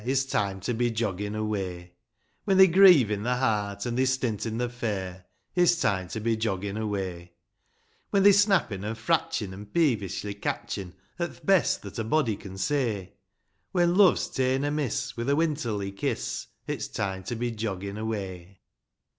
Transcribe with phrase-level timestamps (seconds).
[0.03, 1.91] It's time to be joggin' away;
[2.45, 5.25] When they're grievin' the heart an' they're stintin' the fare,.
[5.53, 7.33] It's time to be joggin' away:
[8.09, 12.57] When they're snappin' an' fratchin' an' peevishly catchin' At th' best that a body can
[12.57, 13.13] say;
[13.73, 16.47] When love's taen amiss, with a winterly kiss.
[16.65, 18.61] It's time to be joggin' away.